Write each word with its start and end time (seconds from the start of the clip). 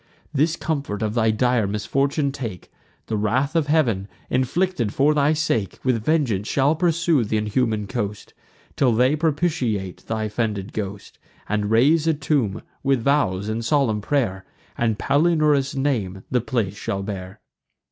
This 0.33 0.55
comfort 0.55 1.03
of 1.03 1.13
thy 1.13 1.29
dire 1.29 1.67
misfortune 1.67 2.31
take: 2.31 2.71
The 3.05 3.17
wrath 3.17 3.55
of 3.55 3.67
Heav'n, 3.67 4.07
inflicted 4.31 4.91
for 4.95 5.13
thy 5.13 5.33
sake, 5.33 5.77
With 5.83 6.03
vengeance 6.03 6.47
shall 6.47 6.75
pursue 6.75 7.23
th' 7.23 7.33
inhuman 7.33 7.85
coast, 7.85 8.33
Till 8.75 8.93
they 8.93 9.15
propitiate 9.15 10.07
thy 10.07 10.23
offended 10.23 10.73
ghost, 10.73 11.19
And 11.47 11.69
raise 11.69 12.07
a 12.07 12.15
tomb, 12.15 12.63
with 12.81 13.01
vows 13.03 13.47
and 13.47 13.63
solemn 13.63 14.01
pray'r; 14.01 14.43
And 14.75 14.97
Palinurus' 14.97 15.75
name 15.75 16.23
the 16.31 16.41
place 16.41 16.75
shall 16.77 17.03
bear." 17.03 17.39